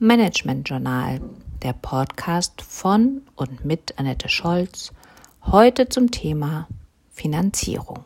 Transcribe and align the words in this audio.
Management 0.00 0.68
Journal, 0.68 1.20
der 1.62 1.72
Podcast 1.72 2.62
von 2.62 3.22
und 3.34 3.64
mit 3.64 3.98
Annette 3.98 4.28
Scholz, 4.28 4.92
heute 5.42 5.88
zum 5.88 6.12
Thema 6.12 6.68
Finanzierung. 7.10 8.04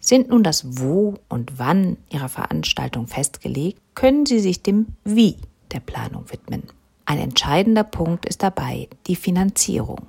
Sind 0.00 0.28
nun 0.28 0.44
das 0.44 0.78
Wo 0.78 1.14
und 1.28 1.58
Wann 1.58 1.96
Ihrer 2.10 2.28
Veranstaltung 2.28 3.08
festgelegt, 3.08 3.80
können 3.96 4.24
Sie 4.24 4.38
sich 4.38 4.62
dem 4.62 4.86
Wie 5.02 5.36
der 5.72 5.80
Planung 5.80 6.30
widmen. 6.30 6.62
Ein 7.06 7.18
entscheidender 7.18 7.82
Punkt 7.82 8.24
ist 8.24 8.44
dabei 8.44 8.88
die 9.08 9.16
Finanzierung. 9.16 10.06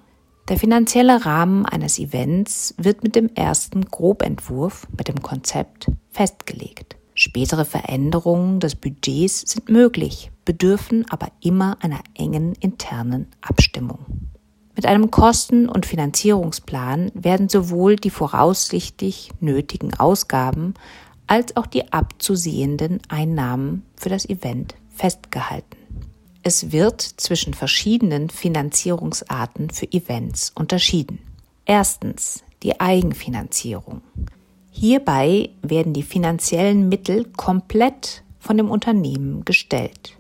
Der 0.48 0.60
finanzielle 0.60 1.26
Rahmen 1.26 1.66
eines 1.66 1.98
Events 1.98 2.76
wird 2.78 3.02
mit 3.02 3.16
dem 3.16 3.30
ersten 3.34 3.86
Grobentwurf, 3.86 4.88
mit 4.96 5.08
dem 5.08 5.24
Konzept, 5.24 5.88
festgelegt. 6.12 6.98
Spätere 7.16 7.66
Veränderungen 7.66 8.60
des 8.60 8.76
Budgets 8.76 9.42
sind 9.42 9.70
möglich, 9.70 10.30
bedürfen 10.44 11.04
aber 11.10 11.30
immer 11.42 11.78
einer 11.82 12.02
engen 12.14 12.54
internen 12.60 13.26
Abstimmung. 13.42 14.06
Mit 14.76 14.86
einem 14.86 15.10
Kosten- 15.10 15.68
und 15.68 15.88
Finanzierungsplan 15.88 17.10
werden 17.16 17.50
sowohl 17.50 17.96
die 17.96 18.12
voraussichtlich 18.12 19.32
nötigen 19.40 19.96
Ausgaben 19.96 20.76
als 21.26 21.58
auch 21.58 21.66
die 21.66 21.92
abzusehenden 21.92 23.00
Einnahmen 23.10 23.84
für 23.96 24.10
das 24.10 24.30
Event 24.30 24.76
festgehalten. 24.90 25.85
Es 26.48 26.72
wird 26.72 27.02
zwischen 27.02 27.56
verschiedenen 27.56 28.30
Finanzierungsarten 28.30 29.72
für 29.72 29.92
Events 29.92 30.52
unterschieden. 30.54 31.18
Erstens 31.66 32.44
die 32.62 32.80
Eigenfinanzierung. 32.80 34.02
Hierbei 34.70 35.50
werden 35.64 35.94
die 35.94 36.04
finanziellen 36.04 36.88
Mittel 36.88 37.26
komplett 37.36 38.22
von 38.38 38.58
dem 38.58 38.70
Unternehmen 38.70 39.44
gestellt. 39.44 40.18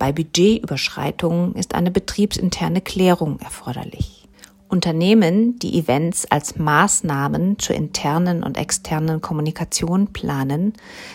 Bei 0.00 0.10
Budgetüberschreitungen 0.10 1.54
ist 1.54 1.76
eine 1.76 1.92
betriebsinterne 1.92 2.80
Klärung 2.80 3.38
erforderlich. 3.38 4.26
Unternehmen, 4.66 5.60
die 5.60 5.78
Events 5.78 6.28
als 6.28 6.56
Maßnahmen 6.56 7.60
zur 7.60 7.76
internen 7.76 8.42
und 8.42 8.58
externen 8.58 9.20
Kommunikation 9.20 10.12
planen, 10.12 10.72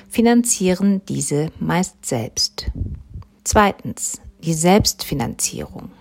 finanzieren 0.08 1.02
diese 1.10 1.50
meist 1.60 2.06
selbst. 2.06 2.72
Zweitens 3.44 4.22
die 4.44 4.54
Selbstfinanzierung. 4.54 5.92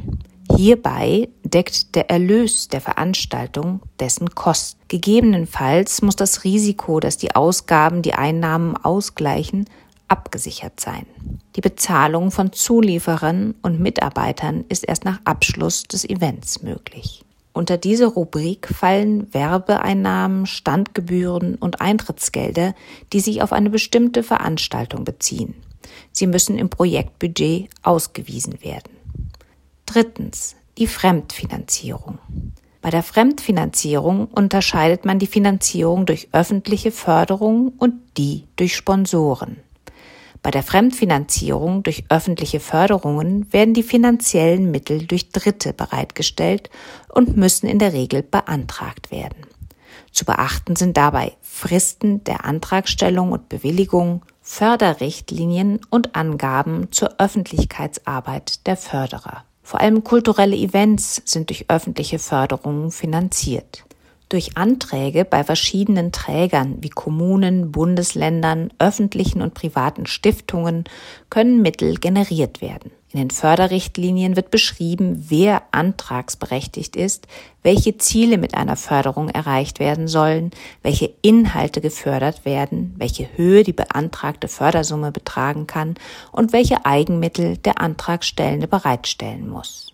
Hierbei 0.56 1.28
deckt 1.44 1.94
der 1.94 2.08
Erlös 2.08 2.68
der 2.68 2.80
Veranstaltung 2.80 3.80
dessen 4.00 4.30
Kosten. 4.34 4.80
Gegebenenfalls 4.88 6.02
muss 6.02 6.16
das 6.16 6.44
Risiko, 6.44 7.00
dass 7.00 7.18
die 7.18 7.34
Ausgaben 7.34 8.02
die 8.02 8.14
Einnahmen 8.14 8.76
ausgleichen, 8.76 9.66
abgesichert 10.08 10.78
sein. 10.78 11.06
Die 11.56 11.60
Bezahlung 11.60 12.30
von 12.30 12.52
Zulieferern 12.52 13.54
und 13.62 13.80
Mitarbeitern 13.80 14.64
ist 14.68 14.84
erst 14.84 15.04
nach 15.04 15.20
Abschluss 15.24 15.84
des 15.84 16.04
Events 16.08 16.62
möglich. 16.62 17.24
Unter 17.52 17.78
diese 17.78 18.06
Rubrik 18.06 18.68
fallen 18.68 19.32
Werbeeinnahmen, 19.32 20.46
Standgebühren 20.46 21.54
und 21.56 21.80
Eintrittsgelder, 21.80 22.74
die 23.12 23.20
sich 23.20 23.42
auf 23.42 23.52
eine 23.52 23.70
bestimmte 23.70 24.22
Veranstaltung 24.22 25.04
beziehen. 25.04 25.54
Sie 26.12 26.26
müssen 26.26 26.58
im 26.58 26.68
Projektbudget 26.68 27.68
ausgewiesen 27.82 28.62
werden. 28.62 28.96
Drittens. 29.86 30.56
Die 30.78 30.86
Fremdfinanzierung. 30.86 32.18
Bei 32.82 32.90
der 32.90 33.02
Fremdfinanzierung 33.02 34.26
unterscheidet 34.26 35.04
man 35.04 35.18
die 35.18 35.26
Finanzierung 35.26 36.04
durch 36.04 36.28
öffentliche 36.32 36.92
Förderung 36.92 37.72
und 37.78 37.94
die 38.18 38.44
durch 38.56 38.76
Sponsoren. 38.76 39.56
Bei 40.42 40.52
der 40.52 40.62
Fremdfinanzierung 40.62 41.82
durch 41.82 42.04
öffentliche 42.10 42.60
Förderungen 42.60 43.52
werden 43.52 43.74
die 43.74 43.82
finanziellen 43.82 44.70
Mittel 44.70 45.06
durch 45.06 45.30
Dritte 45.30 45.72
bereitgestellt 45.72 46.70
und 47.08 47.36
müssen 47.36 47.66
in 47.66 47.80
der 47.80 47.92
Regel 47.92 48.22
beantragt 48.22 49.10
werden. 49.10 49.46
Zu 50.12 50.24
beachten 50.24 50.76
sind 50.76 50.96
dabei 50.96 51.32
Fristen 51.42 52.22
der 52.22 52.44
Antragstellung 52.44 53.32
und 53.32 53.48
Bewilligung, 53.48 54.24
Förderrichtlinien 54.48 55.80
und 55.90 56.14
Angaben 56.14 56.92
zur 56.92 57.18
Öffentlichkeitsarbeit 57.18 58.64
der 58.68 58.76
Förderer. 58.76 59.42
Vor 59.64 59.80
allem 59.80 60.04
kulturelle 60.04 60.54
Events 60.56 61.20
sind 61.24 61.50
durch 61.50 61.64
öffentliche 61.68 62.20
Förderungen 62.20 62.92
finanziert. 62.92 63.84
Durch 64.28 64.56
Anträge 64.56 65.24
bei 65.24 65.42
verschiedenen 65.42 66.12
Trägern 66.12 66.76
wie 66.80 66.90
Kommunen, 66.90 67.72
Bundesländern, 67.72 68.72
öffentlichen 68.78 69.42
und 69.42 69.52
privaten 69.52 70.06
Stiftungen 70.06 70.84
können 71.28 71.60
Mittel 71.60 71.96
generiert 71.96 72.60
werden. 72.62 72.92
In 73.16 73.28
den 73.28 73.30
Förderrichtlinien 73.30 74.36
wird 74.36 74.50
beschrieben, 74.50 75.24
wer 75.30 75.62
antragsberechtigt 75.70 76.96
ist, 76.96 77.26
welche 77.62 77.96
Ziele 77.96 78.36
mit 78.36 78.54
einer 78.54 78.76
Förderung 78.76 79.30
erreicht 79.30 79.80
werden 79.80 80.06
sollen, 80.06 80.50
welche 80.82 81.14
Inhalte 81.22 81.80
gefördert 81.80 82.44
werden, 82.44 82.94
welche 82.98 83.26
Höhe 83.38 83.62
die 83.62 83.72
beantragte 83.72 84.48
Fördersumme 84.48 85.12
betragen 85.12 85.66
kann 85.66 85.94
und 86.30 86.52
welche 86.52 86.84
Eigenmittel 86.84 87.56
der 87.56 87.80
Antragstellende 87.80 88.68
bereitstellen 88.68 89.48
muss. 89.48 89.90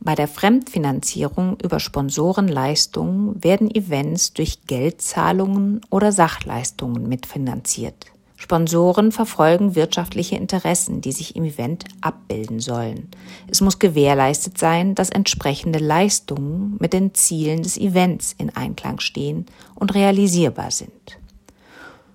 Bei 0.00 0.16
der 0.16 0.26
Fremdfinanzierung 0.26 1.56
über 1.62 1.78
Sponsorenleistungen 1.78 3.44
werden 3.44 3.72
Events 3.72 4.32
durch 4.32 4.66
Geldzahlungen 4.66 5.82
oder 5.88 6.10
Sachleistungen 6.10 7.08
mitfinanziert. 7.08 8.06
Sponsoren 8.40 9.10
verfolgen 9.10 9.74
wirtschaftliche 9.74 10.36
Interessen, 10.36 11.00
die 11.00 11.10
sich 11.10 11.34
im 11.34 11.42
Event 11.42 11.84
abbilden 12.00 12.60
sollen. 12.60 13.08
Es 13.48 13.60
muss 13.60 13.80
gewährleistet 13.80 14.58
sein, 14.58 14.94
dass 14.94 15.10
entsprechende 15.10 15.80
Leistungen 15.80 16.76
mit 16.78 16.92
den 16.92 17.14
Zielen 17.14 17.64
des 17.64 17.76
Events 17.76 18.36
in 18.38 18.54
Einklang 18.54 19.00
stehen 19.00 19.46
und 19.74 19.92
realisierbar 19.94 20.70
sind. 20.70 21.18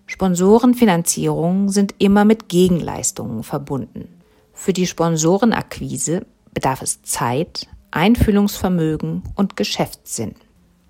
Sponsorenfinanzierungen 0.06 1.68
sind 1.68 1.96
immer 1.98 2.24
mit 2.24 2.48
Gegenleistungen 2.48 3.44
verbunden. 3.44 4.08
Für 4.54 4.72
die 4.72 4.88
Sponsorenakquise 4.88 6.26
bedarf 6.54 6.82
es 6.82 7.02
Zeit, 7.02 7.68
Einfühlungsvermögen 7.92 9.24
und 9.36 9.58
Geschäftssinn. 9.58 10.36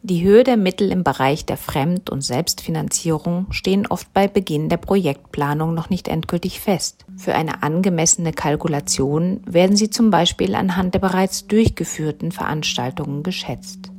Die 0.05 0.21
Höhe 0.21 0.43
der 0.43 0.57
Mittel 0.57 0.91
im 0.91 1.05
Bereich 1.05 1.45
der 1.45 1.55
Fremd- 1.55 2.09
und 2.09 2.19
Selbstfinanzierung 2.19 3.45
stehen 3.51 3.87
oft 3.87 4.13
bei 4.13 4.27
Beginn 4.27 4.67
der 4.67 4.75
Projektplanung 4.75 5.73
noch 5.73 5.89
nicht 5.89 6.09
endgültig 6.09 6.59
fest. 6.59 7.05
Für 7.15 7.35
eine 7.35 7.63
angemessene 7.63 8.33
Kalkulation 8.33 9.39
werden 9.45 9.77
sie 9.77 9.89
zum 9.89 10.09
Beispiel 10.09 10.55
anhand 10.55 10.93
der 10.93 10.99
bereits 10.99 11.47
durchgeführten 11.47 12.33
Veranstaltungen 12.33 13.23
geschätzt. 13.23 13.93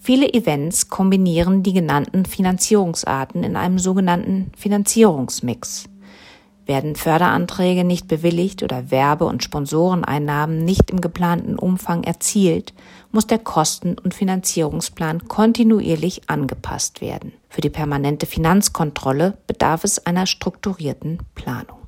Viele 0.00 0.34
Events 0.34 0.88
kombinieren 0.88 1.62
die 1.62 1.74
genannten 1.74 2.26
Finanzierungsarten 2.26 3.44
in 3.44 3.54
einem 3.54 3.78
sogenannten 3.78 4.50
Finanzierungsmix. 4.56 5.89
Werden 6.70 6.94
Förderanträge 6.94 7.82
nicht 7.82 8.06
bewilligt 8.06 8.62
oder 8.62 8.92
Werbe- 8.92 9.24
und 9.24 9.42
Sponsoreneinnahmen 9.42 10.64
nicht 10.64 10.92
im 10.92 11.00
geplanten 11.00 11.58
Umfang 11.58 12.04
erzielt, 12.04 12.74
muss 13.10 13.26
der 13.26 13.40
Kosten- 13.40 13.98
und 13.98 14.14
Finanzierungsplan 14.14 15.26
kontinuierlich 15.26 16.30
angepasst 16.30 17.00
werden. 17.00 17.32
Für 17.48 17.60
die 17.60 17.70
permanente 17.70 18.26
Finanzkontrolle 18.26 19.36
bedarf 19.48 19.82
es 19.82 20.06
einer 20.06 20.26
strukturierten 20.26 21.18
Planung. 21.34 21.79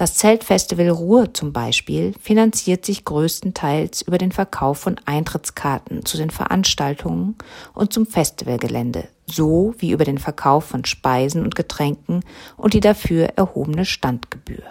Das 0.00 0.14
Zeltfestival 0.14 0.88
Ruhr 0.88 1.34
zum 1.34 1.52
Beispiel 1.52 2.14
finanziert 2.18 2.86
sich 2.86 3.04
größtenteils 3.04 4.00
über 4.00 4.16
den 4.16 4.32
Verkauf 4.32 4.78
von 4.78 4.96
Eintrittskarten 5.04 6.06
zu 6.06 6.16
den 6.16 6.30
Veranstaltungen 6.30 7.36
und 7.74 7.92
zum 7.92 8.06
Festivalgelände, 8.06 9.08
so 9.26 9.74
wie 9.76 9.90
über 9.90 10.06
den 10.06 10.16
Verkauf 10.16 10.64
von 10.64 10.86
Speisen 10.86 11.42
und 11.42 11.54
Getränken 11.54 12.24
und 12.56 12.72
die 12.72 12.80
dafür 12.80 13.34
erhobene 13.36 13.84
Standgebühr. 13.84 14.62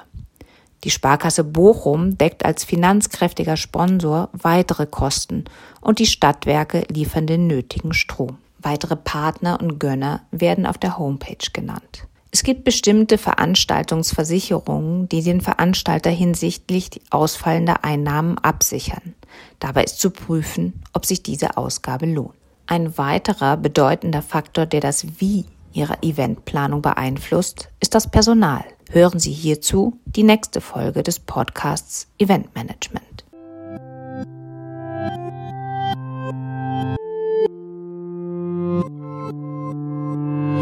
Die 0.84 0.90
Sparkasse 0.90 1.44
Bochum 1.44 2.18
deckt 2.18 2.44
als 2.44 2.64
finanzkräftiger 2.64 3.56
Sponsor 3.56 4.30
weitere 4.34 4.88
Kosten 4.88 5.46
und 5.80 6.00
die 6.00 6.08
Stadtwerke 6.08 6.86
liefern 6.92 7.28
den 7.28 7.46
nötigen 7.46 7.94
Strom. 7.94 8.40
Weitere 8.58 8.96
Partner 8.96 9.60
und 9.62 9.78
Gönner 9.78 10.24
werden 10.32 10.66
auf 10.66 10.80
der 10.80 10.98
Homepage 10.98 11.52
genannt. 11.54 12.08
Es 12.32 12.44
gibt 12.44 12.64
bestimmte 12.64 13.18
Veranstaltungsversicherungen, 13.18 15.10
die 15.10 15.24
den 15.24 15.42
Veranstalter 15.42 16.12
hinsichtlich 16.12 16.90
ausfallender 17.10 17.84
Einnahmen 17.84 18.38
absichern. 18.38 19.16
Dabei 19.60 19.84
ist 19.84 20.00
zu 20.00 20.12
prüfen, 20.12 20.82
ob 20.94 21.06
sich 21.06 21.24
diese 21.24 21.58
Ausgabe 21.58 22.06
lohnt. 22.06 22.36
Ein 22.68 22.98
weiterer 23.00 23.58
bedeutender 23.58 24.22
Faktor, 24.22 24.68
der 24.68 24.80
das 24.80 25.20
Wie 25.20 25.46
Ihrer 25.74 26.04
Eventplanung 26.04 26.84
beeinflusst, 26.84 27.70
ist 27.80 27.96
das 27.96 28.10
Personal. 28.10 28.64
Hören 28.92 29.20
Sie 29.20 29.32
hierzu 29.32 30.00
die 30.06 30.24
nächste 30.24 30.62
Folge 30.62 31.02
des 31.02 31.20
Podcasts 31.20 32.08
Event 32.20 32.54
Management. 32.56 33.09